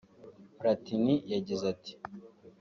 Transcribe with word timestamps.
Platini 0.59 1.15
yagize 1.33 1.63
ati 1.73 1.93